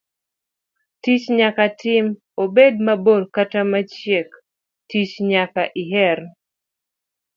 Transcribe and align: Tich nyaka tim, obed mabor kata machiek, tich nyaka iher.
Tich 1.01 1.25
nyaka 1.39 1.65
tim, 1.79 2.05
obed 2.43 2.75
mabor 2.85 3.21
kata 3.35 3.61
machiek, 3.71 4.29
tich 4.89 5.13
nyaka 5.31 5.63
iher. 5.81 6.19